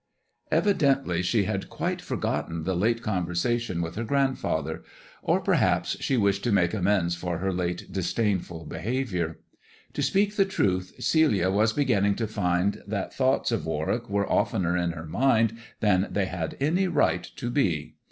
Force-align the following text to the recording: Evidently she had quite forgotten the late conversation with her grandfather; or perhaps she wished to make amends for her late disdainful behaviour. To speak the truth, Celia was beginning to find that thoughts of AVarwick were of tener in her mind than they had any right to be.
Evidently 0.49 1.21
she 1.21 1.43
had 1.43 1.69
quite 1.69 2.01
forgotten 2.01 2.63
the 2.63 2.75
late 2.75 3.03
conversation 3.03 3.83
with 3.83 3.93
her 3.93 4.03
grandfather; 4.03 4.81
or 5.21 5.39
perhaps 5.39 5.95
she 5.99 6.17
wished 6.17 6.43
to 6.43 6.51
make 6.51 6.73
amends 6.73 7.13
for 7.15 7.37
her 7.37 7.53
late 7.53 7.93
disdainful 7.93 8.65
behaviour. 8.65 9.37
To 9.93 10.01
speak 10.01 10.37
the 10.37 10.45
truth, 10.45 10.93
Celia 10.97 11.51
was 11.51 11.73
beginning 11.73 12.15
to 12.15 12.25
find 12.25 12.81
that 12.87 13.13
thoughts 13.13 13.51
of 13.51 13.61
AVarwick 13.61 14.09
were 14.09 14.25
of 14.27 14.49
tener 14.49 14.75
in 14.75 14.93
her 14.93 15.05
mind 15.05 15.59
than 15.81 16.07
they 16.09 16.25
had 16.25 16.57
any 16.59 16.87
right 16.87 17.21
to 17.35 17.51
be. 17.51 17.93